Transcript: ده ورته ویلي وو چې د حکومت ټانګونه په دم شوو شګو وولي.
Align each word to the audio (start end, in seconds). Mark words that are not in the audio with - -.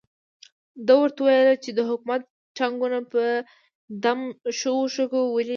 ده 0.85 0.93
ورته 1.01 1.19
ویلي 1.23 1.49
وو 1.55 1.61
چې 1.63 1.69
د 1.77 1.79
حکومت 1.89 2.21
ټانګونه 2.57 2.99
په 3.11 3.23
دم 4.03 4.19
شوو 4.59 4.83
شګو 4.95 5.21
وولي. 5.25 5.49